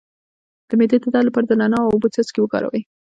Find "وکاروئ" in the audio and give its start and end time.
2.41-2.81